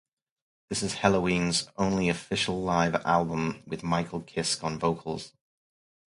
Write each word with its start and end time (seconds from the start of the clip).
This 0.69 0.81
is 0.81 0.95
Helloween's 0.95 1.69
only 1.77 2.09
official 2.09 2.59
live 2.63 2.95
album 3.05 3.61
with 3.67 3.83
Michael 3.83 4.21
Kiske 4.23 4.63
on 4.63 4.79
vocals. 4.79 5.33